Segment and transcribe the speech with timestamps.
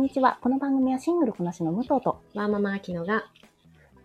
[0.00, 0.38] んにちは。
[0.40, 3.26] この番組はシングルこなしの武藤とワーママアキノが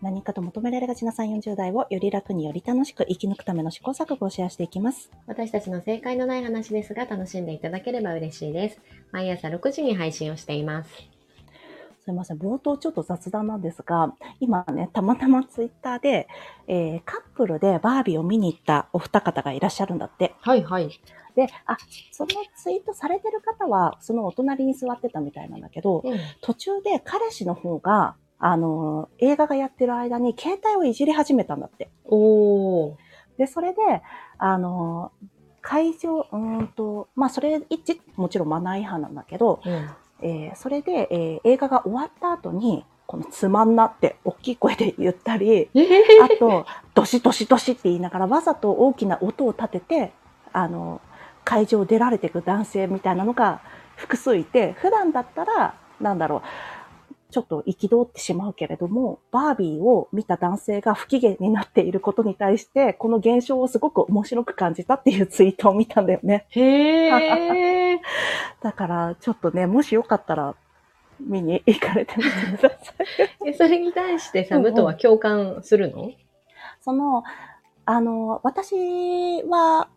[0.01, 5.09] 何かと求められがちな3、40代をより楽により楽しく生き抜くための試行錯誤をシェアしていきます。
[5.25, 8.81] 私たちの正解のない話ですが楽しんでいただければ嬉しいです。
[9.13, 10.91] 毎朝6時に配信をしています。
[12.03, 12.39] すいません。
[12.39, 16.27] 冒頭ちょっと雑談なんですが、今ね、たまたまツイッターで、
[16.67, 20.35] えーカップルでバービーを見に行ったお二方がいらっしゃるんだって。
[20.41, 20.89] はいはい。
[21.35, 21.77] で、あ、
[22.11, 26.17] そのツイートされてる方は、そのお隣に座ってたみたいなんだけど、うん。
[26.41, 31.89] 途中で彼氏の方が、あのー映画がやってる間に携帯をいじり始めたんだって。
[32.05, 32.95] おー。
[33.37, 33.81] で、それで、
[34.37, 35.27] あのー
[35.61, 39.89] 会場、うーんと、まあ、それ、一、もちろんマナー違反なんだけど、うん。
[40.21, 45.69] えーそれで、えー映画が終わった後に、このつまんなって大きい声で言ったり、え
[46.23, 46.65] あと、
[46.95, 50.11] どしどしどしって言いながらわざと大きな音を立てて、
[50.53, 51.01] あの、
[51.45, 53.61] 会場を出られていく男性みたいなのが
[53.95, 56.41] 複数いて、普段だったら、なんだろう、
[57.31, 66.45] ちょっと憤ってしまうけれども、バービーを見た男性が不機嫌になっていることに対して、この現象をすごく面白く感じたっていうツイートを見たんだよね。
[66.49, 67.99] へー。
[68.61, 70.55] だから、ちょっとね、もしよかったら、
[71.19, 72.93] 見に行かれてみてくださ
[73.45, 73.47] い。
[73.49, 76.11] え、それに対してさ、うんうん武藤は共感するの？
[76.81, 77.23] その、
[77.85, 79.87] あの、私は、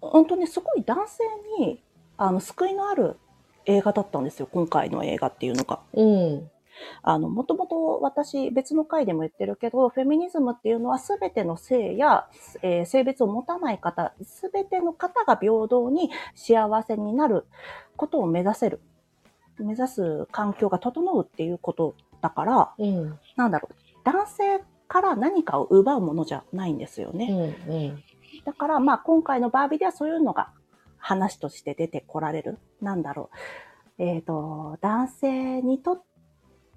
[0.00, 1.24] 本当にすごい男性
[1.58, 1.82] に、
[2.16, 3.16] あの、救いのある
[3.66, 5.80] 映画だったんですよ、今回の映画っていうのが。
[5.92, 6.50] うん。
[7.02, 12.28] あの、もともと私、別の回でも言ってるけど、フェミニズムっていうのは全ての性や、
[12.62, 17.46] えー性別を持たない方、全ての方が平等に幸せになる
[17.96, 18.80] ことを目指せる。
[19.58, 23.18] 目指す環境が整うっていうことだから、うん。
[23.36, 27.54] なんだろう、男性から何かを奪うものじゃないんですよね。
[27.68, 27.74] うん。
[27.74, 28.02] うん。
[28.48, 30.48] だから、まあ、今回のバービーではそういうのが
[30.96, 32.56] 話として出てこられる。
[32.80, 33.28] なんだろ
[33.98, 34.02] う。
[34.02, 36.02] えっ、と、男性にと、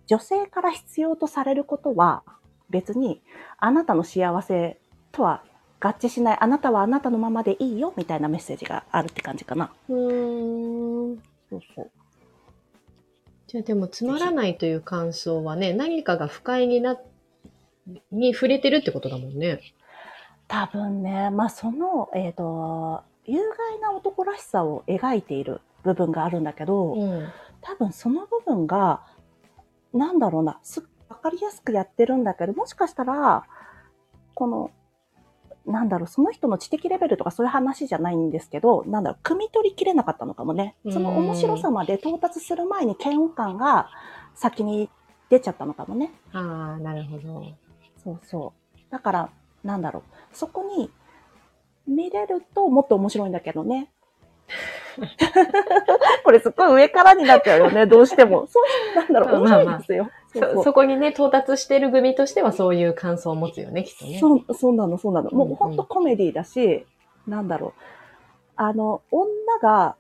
[0.06, 2.24] 女性から必要とされることは、
[2.70, 3.22] 別に、
[3.58, 4.82] あなたの幸せ
[5.14, 5.44] とは
[5.80, 9.72] 合致しない、あなたはあなたのままでいいよ、みたいなメッセージがあるって感じかな。
[9.88, 11.24] うーん。
[11.50, 11.92] そうそう。
[13.48, 16.98] じゃあでもつまらないという感想はね、何かが不快にな、
[18.12, 19.62] に触れてるってことだもんね。
[20.52, 27.30] 多分ね、まあ、その、えっ、と、有害な男らしさを描いている部分があるんだけど、うん。
[27.62, 29.02] 多分その部分が、
[29.94, 33.46] なんだろうな、すわかりやすくやってるんだけど、もしかしたら、
[34.34, 34.72] この、
[35.66, 40.76] なんだろう、その人の知的レベルとかそういう話じゃないんですけど、なんだろう、汲み取りきれなかったのかもね。
[40.92, 43.90] その面白さまで到達する前に嫌悪感が
[44.34, 44.90] 先に
[45.30, 46.12] 出ちゃったのかもね。
[46.34, 47.46] ああ、なるほど。
[48.04, 48.92] そうそう。
[48.92, 49.30] だから、
[49.64, 50.90] なんだろう、そこに
[51.88, 53.92] 見れるともっと面白いんだけどね。
[56.24, 58.48] これすっごい上からになっちゃうよね、どうしても。
[58.52, 58.60] そ
[58.94, 60.10] う、なんだろう、面白いですよ。
[60.64, 64.20] そこにね、到達してる組としてはそういう感想を持つよね、きっとね。
[64.20, 65.32] そう、そうなの、そうなの。
[65.32, 66.86] もうんううん本当コメディだし、
[67.28, 67.74] なんだろう。
[68.56, 69.28] あの、女
[69.62, 69.96] が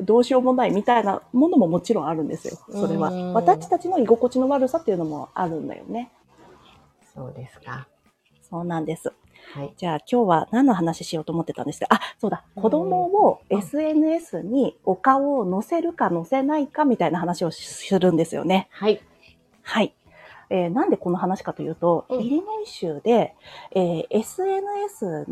[0.00, 2.58] どうしようもないみたいなものももちろんあるんですよ。
[2.70, 3.32] それはうん。
[3.34, 6.10] 私たちの居心地の悪さっていうのもあるんだよね。
[7.14, 7.86] そうですか。
[8.52, 9.12] そうなんです。
[9.54, 9.72] はい。
[9.76, 11.86] じゃあ今日は何の話しようと思ってたんですか？
[11.90, 12.44] あ、そうだ。
[12.54, 18.68] 子供をうん SNS にお顔を載せるか載せないかみたいな話をするんですよね。
[18.70, 19.00] はい。
[19.62, 19.94] はい。
[20.50, 23.34] えーなんでこの話かというと、うんイリノイ州で、
[23.72, 25.26] えー SNS、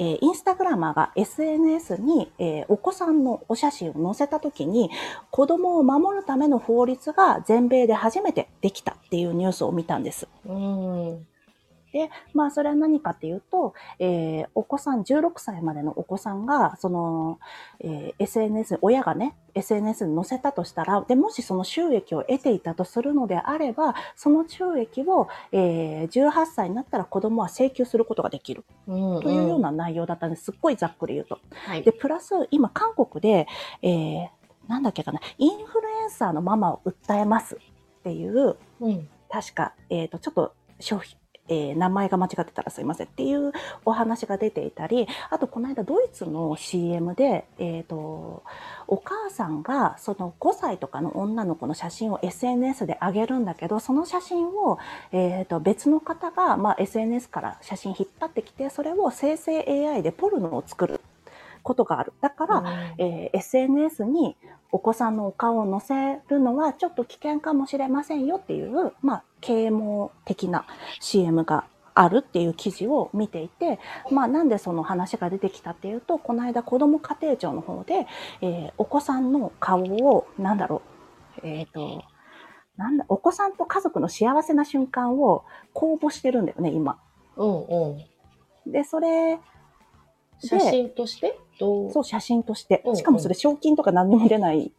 [0.00, 4.90] えーインスタグラマーが SNS に、えーお子さんのお写真を載せたときに、
[5.30, 10.26] 子供を守るための法律が全米で初めてできたっていうニュースを見たんです。
[10.46, 11.26] うん。
[11.92, 17.38] で、まあ、それは何かっていうと、えーお子さん、16歳までのお子さんが、その、
[17.80, 29.20] えー SNS、親がね、SNS に載せたとしたら、で、もしその収益を得ていたとするのであれば、その収益を、えー18歳になったら子供は請求することができるうん。
[29.20, 30.44] というような内容だったんです。
[30.44, 31.38] すっごいざっくり言うと。
[31.66, 31.82] はい。
[31.82, 33.46] で、プラス、今、韓国で、
[33.82, 34.28] えー
[34.68, 37.58] なんだっけかな、インフルエンサーのママを訴えますっ
[38.04, 39.08] ていう、うん。
[39.28, 43.52] 確か、えっ、と、ちょっと商品、えー名前が間違ってたらすいませんっていう
[43.84, 48.42] お話が出ていたり、あとこの間ドイツの CM で、えっ、と、
[48.86, 54.78] お母さんがその5歳とかの女の子の写真を SNS で上げるんだけど、その写真を、
[55.12, 61.00] えっ、と、別の方が、まあ、SNS から写真引っ張ってきて、それを生成 AI でポルノを作る。
[61.62, 62.12] ことがある。
[62.20, 64.36] だから、えー SNS に
[64.70, 70.64] お子さんのお顔を載せるのはちょっと危険かもしれませんよっていう、まあ、啓蒙的な
[71.00, 71.64] CM が
[71.94, 73.78] あるっていう記事を見ていて、
[74.10, 78.06] まあ、なんでその話が出てきたっていうと、この間子ども家庭庁の方で、
[78.40, 80.82] えーお子さんの顔を、なんだろ
[81.42, 82.02] う、えっ、と、
[82.76, 85.44] なんだ、お子さんと家族の幸せな瞬間を
[85.74, 86.98] 公募してるんだよね、今。
[87.36, 87.96] うんう
[88.66, 88.72] ん。
[88.72, 89.38] で、それ、
[90.38, 91.38] 写真として？
[91.62, 92.96] どうそう、写真としてうん。
[92.96, 94.72] しかもそれ賞金とか何にも出ない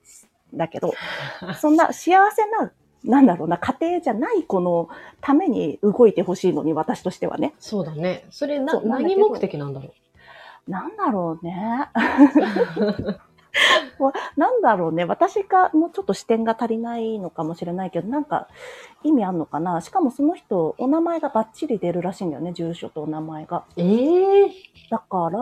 [0.53, 0.93] んだけど、
[1.59, 2.71] そんな幸せな、
[3.05, 4.89] なんだろうな、家庭じゃない子の
[5.21, 7.53] ために動いてほしいのに、私としてはね。
[7.59, 8.25] そうだね。
[8.29, 9.93] それな、何目的なんだろ
[10.67, 11.89] なんだろうね。
[13.99, 14.39] う。
[14.39, 15.05] なんだろうね。
[15.05, 18.47] 私が、もうちょっと視点が足りないのかもしれないけど、なんか
[19.03, 19.81] 意味あんのかな。
[19.81, 23.63] しかもその人、お名前がバッチリ出るらしいんだよね、住所とお名前が。
[23.77, 24.51] ええ
[24.89, 25.39] だから、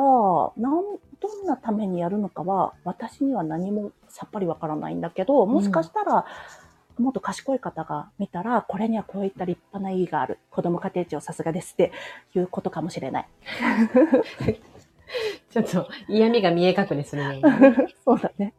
[0.58, 0.84] なん、
[1.20, 6.26] どんなためにやるのかは、私には何もさっぱりわからないんだけど、もしかしたら、
[6.98, 10.40] もっと賢い方が見たら、これにはこういった立派な意義がある。
[10.50, 11.92] 子供家庭庁さすがですって
[12.36, 13.28] いうことかもしれない。
[15.52, 17.42] ちょっと嫌味が見え隠れするね。
[18.04, 18.54] そうだね。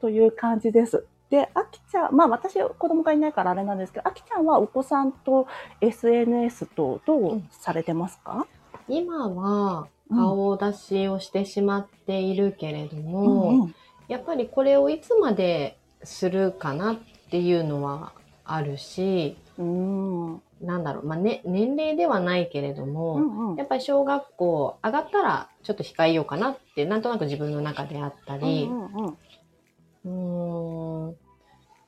[0.00, 1.06] という感じです。
[1.30, 5.46] で、あきちゃん、まあ私子供がいないからあれなんですけど、あきちゃんはお子さんと
[5.80, 8.46] SNS とどうされてますか、
[8.88, 13.74] 今は顔出しをしてしまっているけれどうも、んうん
[14.08, 16.96] やっぱりこれをいつまでするかなっ
[17.30, 20.32] ていうのはあるし、うん。
[20.32, 23.56] うんなんだろう、まあ、ね、年齢ではないけれども、うんうん。
[23.56, 29.18] やっぱり小学校上がったらちょっと控えようかなってなんとなく自分の中であったり、うんうん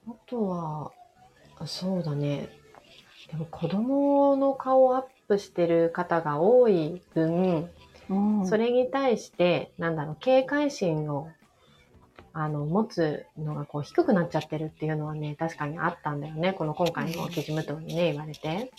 [0.09, 0.93] あとは、
[1.59, 2.49] あそうだね。
[3.31, 7.71] でも子供の顔をアップしてる方が多い分、
[8.09, 8.15] う
[8.45, 8.47] ん。
[8.47, 11.29] それに対して、なんだろう、警戒心を、
[12.33, 16.53] あの、持つのがこう低くなっちゃってるっていうのはね、確かにあったんだよね。
[16.53, 18.71] この今回の記事無糖にね、言われて。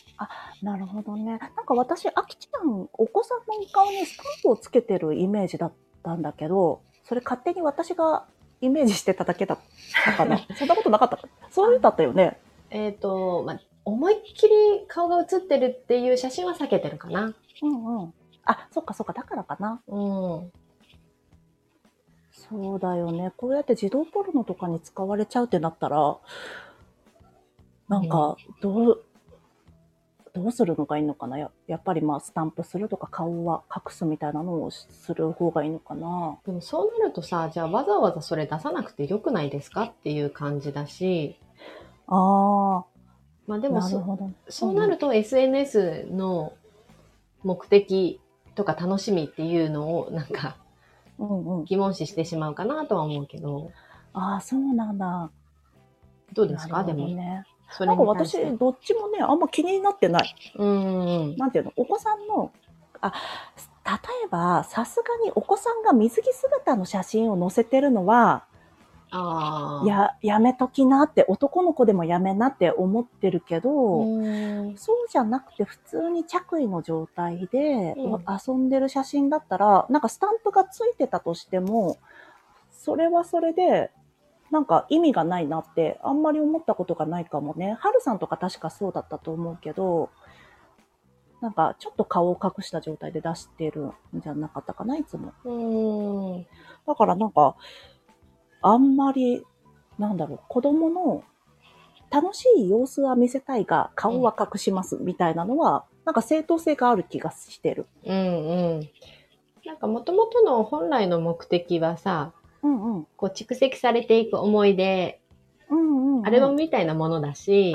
[0.61, 1.37] なるほどね。
[1.55, 8.25] なんか私、あきちゃん、お子さんの顔にスタンプをつけてるイメージだったんだけど、それ勝手に私が
[8.61, 9.59] イメージしてただけだっ
[10.05, 10.39] たかな。
[10.55, 11.17] そんなことなかった？
[11.17, 12.39] かそういうだったよね。
[12.69, 14.53] えっ、と、まあ、思いっきり
[14.87, 17.33] 顔が映ってるっていう写真は避けてるかな。
[17.63, 18.13] うんうん。
[18.45, 19.81] あ、そっかそっか、だからかな。
[19.87, 20.51] うん。
[22.49, 23.31] そうだよね。
[23.37, 26.17] こうやって児童ポルノとかに使われちゃうってなったら、
[27.87, 29.03] なんか、どう、
[30.33, 31.37] どうするのがいいのかな？
[31.37, 36.37] ややっぱりまあ、スタンプするとか顔は隠すみたいなのをする方がいいのかな？
[36.45, 41.37] でもそうなるとさ、じゃあわざわざそれ出さなくてよくないですかっていう感じだし、
[42.07, 42.85] ああ、
[43.45, 44.31] まあでもそなるほど。
[44.47, 46.53] そうなると SNS の
[47.43, 48.21] 目的
[48.55, 50.55] とか楽しみっていうのをなんか
[51.19, 51.65] うんうん。
[51.65, 53.71] 疑問視してしまうかなとは思うけど、
[54.13, 55.29] ああ、そうなんだ。
[56.33, 57.43] どうですか、なるでも。
[57.69, 60.35] そなんか私どっちもね、あんま気になってない。
[60.55, 61.37] うんうん。
[61.37, 61.73] なんていうの？
[61.77, 62.51] お子さんの、
[62.99, 63.13] あ、
[63.85, 63.93] 例
[64.25, 68.45] えば、さすがにお子さんが水着姿の写真を載せてるのは、
[69.11, 69.87] ああ。
[69.87, 74.77] や、やめときなって、男の子でもやめなって思ってるけど、うん。
[74.77, 81.97] そうじゃなくて普通に着衣の状態でうん遊んでる写真だったら、なんかスタンプがついてたとしても、
[82.71, 83.91] それはそれで、
[84.49, 87.77] なんか意味がないなってあんまり思ったことがないかもね。
[87.79, 90.09] はるさんとか確かそうだったと思うけど、
[91.41, 95.33] なんかちょっと顔を隠した状態で出してるんじゃなかったかな、いつも。
[95.43, 96.47] うん。
[96.85, 97.55] だからなんか、
[98.61, 99.45] あんまり、
[99.97, 101.23] なんだろう、子供の
[102.09, 107.87] 楽しい様子は見せたいが、顔は隠しますみたいなのは、なんか正当性がある気がしてる。
[108.05, 108.89] うんうん。
[109.65, 113.07] なんか元々の本来の目的はさ、うんうん。
[113.15, 115.21] こう蓄積されていく思い出、
[115.69, 116.23] うんう。
[116.25, 117.73] アルバムみたいなものだし、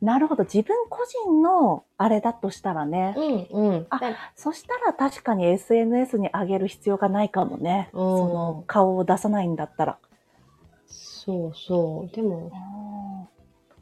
[0.00, 0.44] なるほど。
[0.44, 3.14] 自分個人のあれだとしたらね。
[3.16, 3.86] うんうん。
[3.90, 7.90] あだそしたら確かに SNS に上げる必要がないかもね。
[7.92, 9.98] うんその顔を出さないんだったら。
[10.88, 12.14] そうそう。
[12.14, 12.50] でも、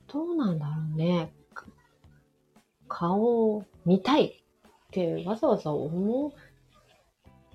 [0.08, 1.32] どうなんだろうね。
[1.54, 1.66] か
[2.88, 6.32] 顔を見たいってわざわざ思う、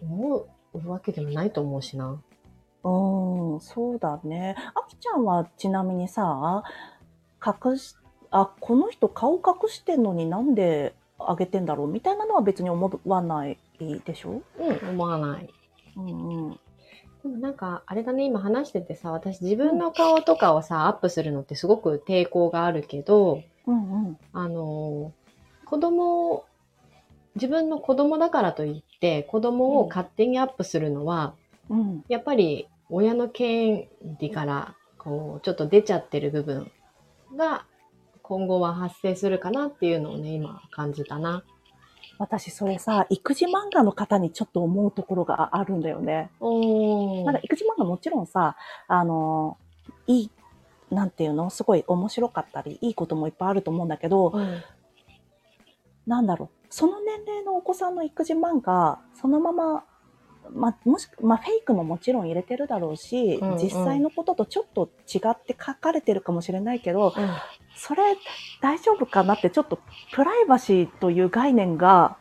[0.02, 2.22] 思うわけでもないと思うしな。
[2.84, 4.56] うん、そうだね。
[4.74, 6.64] あきちゃんはちなみにさ、
[7.46, 7.96] 隠し、
[8.32, 13.58] あ、この人顔隠してんのになんであげてんだろうみたいなのは別に思わない
[14.06, 14.42] でしょ？
[14.58, 15.50] うん、思わない。
[15.98, 16.60] うんうん。
[17.24, 24.18] でもなんか、あれだね、今話しててさ、私自分の顔とかをさ、アップするのってすごく抵抗があるけど、うんうん。
[24.34, 25.14] あの、
[25.66, 26.46] 子供、
[27.36, 31.36] 自分の子供だからといって、子供を勝手にアップするのは、
[31.70, 32.04] うん。
[32.10, 33.88] やっぱり親の権
[34.20, 36.72] 利から、こう、ちょっと出ちゃってる部分
[37.38, 37.66] が、
[38.24, 41.44] 今後は発生するかなっていうのをね、今感じたな。
[42.18, 46.30] 私それさ、育児漫画の方にちょっと思うところがあるんだよね。
[46.40, 48.56] おなんか育児漫画もちろんさ、
[48.88, 49.58] あの、
[50.08, 50.32] いい、
[50.90, 51.50] なんていうの？
[51.50, 54.62] すごい面白かったり、いいこともいっぱいあると思うんだけど、うん。
[56.06, 59.86] なんだろう、その年齢のお子さんの育児漫画、そのまま、
[60.50, 67.14] まあ、もし、まあ、フェイクももちろん入れてるだろうし、うんうん実際のこととちょっと違って書かれてるかもしれないけど、
[67.76, 68.04] それ
[68.62, 69.80] 大丈夫かなってちょっと
[70.14, 72.18] プライバシーという概念が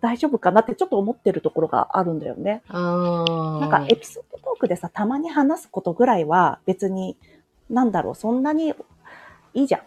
[0.00, 2.62] 大丈夫かなってちょっと思ってるところがあるんだよね。
[2.68, 7.16] なんかエピソードトークでさ、たまに話すことぐらいは別に、
[7.68, 8.74] なんだろう、そんなに
[9.54, 9.80] いいじゃん。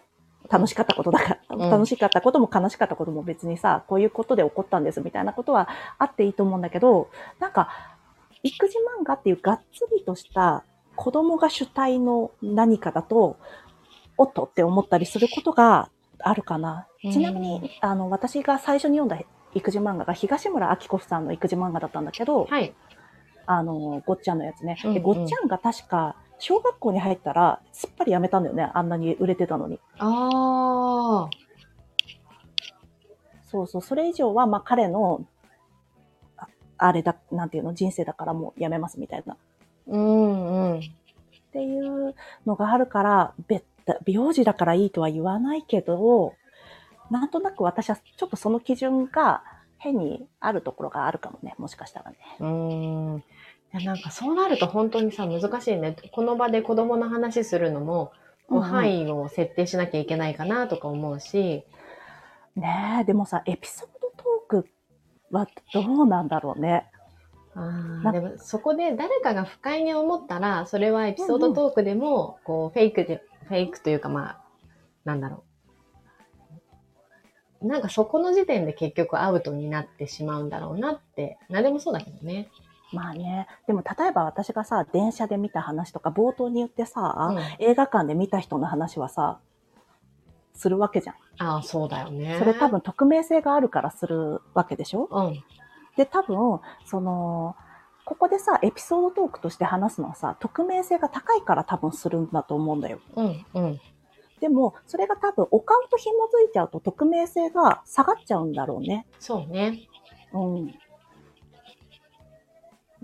[0.50, 7.68] 楽しかったことだから、うん楽しかったことも悲しかったことも別にさ、こういうことで起こったんですみたいなことはあっていいと思うんだけど、なんか、
[8.42, 10.64] 育児漫画っていうがっつりとした
[10.96, 13.36] 子供が主体の何かだと、
[14.16, 16.86] おっとって思ったりすることがあるかな。
[17.04, 19.22] うんちなみに、あの、私が最初に読んだ
[19.54, 22.74] 育児漫画が東村明子さんの育児漫画だったんだけど、はい。
[23.46, 24.78] あの、ごっちゃんのやつね。
[24.82, 28.70] で、うんうんごっちゃんが確か、小学校に入ったら、すっぱりやめたんだよね。
[28.74, 29.80] あんなに売れてたのに。
[29.96, 31.30] ああ。
[33.44, 33.80] そうそう。
[33.80, 35.24] それ以上は、まあ、彼の、
[36.36, 36.46] あ
[36.76, 39.34] あれだ、なんていうの、人生だからもうやめますみたいな。
[39.34, 39.36] っ
[39.86, 40.80] うんうん。
[41.50, 43.64] ていうのがあるから、別
[44.04, 46.34] 美容児だからいいとは言わないけど、
[47.10, 49.42] なんとなく私はちょっとその基準が
[49.78, 51.54] 変にあるところがあるかもね。
[51.56, 52.18] もしかしたらね。
[52.38, 52.46] うー
[53.16, 53.24] ん。
[53.74, 55.96] いや、なんかそうなると本当にさ、難しいね。
[56.12, 58.12] この場で子供の話するのも、
[58.48, 61.64] 範囲を設定しなきゃいけないかなとか思うし、
[62.54, 64.68] ねえ、でもさ、エピソードトーク
[65.32, 66.88] はどうなんだろうね。
[67.56, 74.40] あでもそこで誰かが不快に思ったら、それはエピソードトークでも、こう、フェイクで、フェイクというかまあ、
[75.04, 75.44] なんだろ
[77.62, 77.66] う。
[77.66, 82.48] なんかそこの時点で結局アウトになってしまうんだろうなって、何でもそうだけどね。
[82.94, 83.46] まあね。
[83.66, 89.38] でも例えば私がさ、電車で見た話とか冒頭に言ってさ、うん映画館で見た人の話はさ、
[90.54, 91.16] するわけじゃん。
[91.38, 92.36] ああ、そうだよね。
[92.38, 95.08] それ多分匿名性があるからするわけでしょ？
[95.10, 95.44] うん。
[95.96, 97.56] で、多分、その、
[98.04, 103.00] ここでさ、エピソードトークとして話すのはさ、匿名性が高いから多分するんだと思うんだよ。
[103.16, 103.46] うん。
[103.54, 103.80] うん。
[104.40, 109.06] でも、それが多分お顔と紐づいちゃうと匿名性が下がっちゃうんだろうね。
[109.18, 109.88] そうね。
[110.32, 110.74] うん。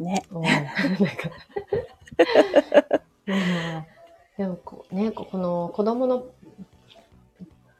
[0.03, 0.23] ね。
[0.31, 0.43] うん。
[0.43, 1.31] なんか
[3.27, 3.87] うん
[4.37, 6.25] でもこうね、ここの子供の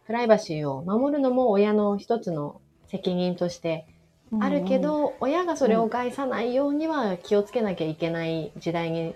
[0.07, 3.87] プライバシーを守るのも親の一つの責任として
[4.41, 9.15] あるけど、親がそれを害さないようには気をつけなきゃいけない時代に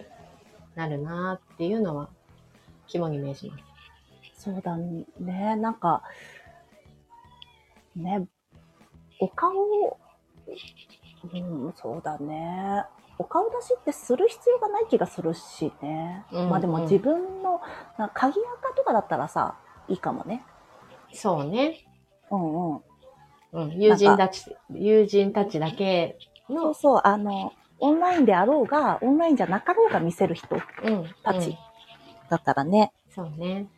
[0.74, 2.08] なるなっていうのは
[2.86, 3.64] 肝に銘じます。
[4.44, 5.06] そうだね。
[5.56, 6.02] なんか、
[7.96, 8.26] ね、
[9.20, 9.98] お顔を、
[11.32, 12.84] うん、そうだね。
[13.18, 16.24] お顔出しってする必要がない気がするしね。
[16.32, 17.60] うんうんまあでも自分の、
[17.98, 19.56] な鍵垢とかだったらさ、
[19.88, 20.44] いいかもね。
[21.12, 21.84] そうね。
[22.30, 22.80] うんうん。
[23.52, 26.18] うん、友人たち、友人たちだけ
[26.50, 30.60] のそう、そう、あの、オンラインであろうが、オンラインじゃなかろうが見せる人うん、
[31.22, 31.56] たちうん
[32.28, 32.92] だったらね。
[33.14, 33.68] そうね。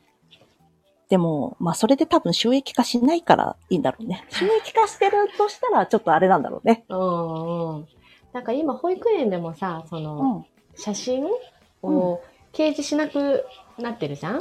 [1.08, 4.24] でも、まあそれで多分収益化しないからいいんだろうね。
[4.30, 6.84] 収益化してるとしたらちょっとあれなんだろうね。
[6.88, 7.88] うん、うん。
[8.32, 10.46] なんか今保育園でもさ、その、うん。
[10.78, 11.26] 写真
[11.82, 12.20] を
[12.52, 13.46] 掲示しなく
[13.78, 14.40] なってるじゃん、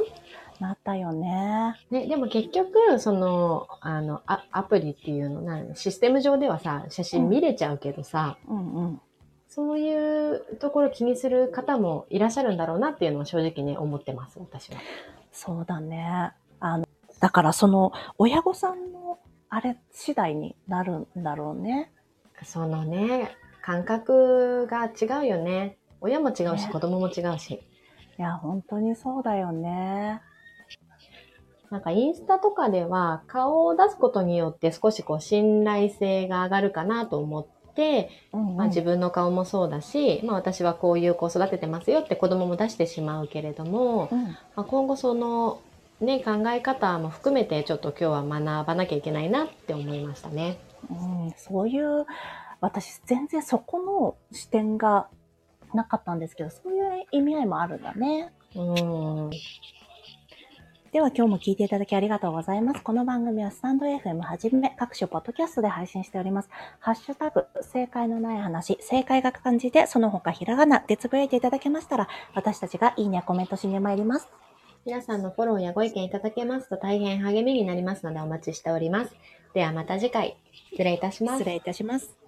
[0.60, 1.76] なったよね。
[1.90, 9.02] ね、でも結局、その、あの、アアプリっていうの、なんシステム上ではさ、写真見れちゃうけどさ、うんうん。
[9.48, 14.80] そういうところ気にする方もいらっしゃるんだろうなっていうのは正直ね、思ってます、私は。
[15.32, 16.32] そうだね。
[16.60, 16.86] あの、
[17.20, 19.20] だからその、親御さんの
[19.50, 21.92] あれ次第になるんだろうね。
[22.44, 23.32] そのね、
[23.62, 25.78] 感覚が違うよね。
[26.02, 27.64] 親も違うし、ね子供も違うし。
[28.18, 30.22] いや、本当にそうだよね。
[31.72, 38.56] なんかインスタとかでは顔を出すことによって少しこう信頼性が上がるかなと思って、うん、うん。
[38.58, 44.24] まあ、自分の顔もそうだし、まあ、私はこういう子を育ててますよって子供も出してしまうけれども、うん。
[44.24, 45.60] まあ、今後その、
[46.02, 50.60] ね、考え方も含めてちょっと今日は学ばなきゃいけないなって思いましたね。
[50.90, 50.94] う
[51.28, 52.06] ん、そういう、
[52.62, 55.08] 私全然そこの視点が
[55.74, 58.34] なかったんですけど、そういう意味合いもあるんだね。
[58.56, 59.30] うん。
[60.92, 62.82] では今日も聞いていただきありがとうございます。
[62.82, 66.50] この番組はスタンド FM はじめ各種ポッドキャストで配信しております。
[66.80, 74.30] ハッシュタグ、正解のない話、正解が漢字でその他ひらがなでつぶやいていただけましたら、私たちがいいねやコメントしに参ります。
[74.86, 79.16] 皆さんのフォローやご意見いただけますと大変励みになりますのでお待ちしております。
[79.56, 80.38] ではまた次回、
[80.70, 81.50] 失礼いたします失。
[81.50, 82.25] 礼いたします。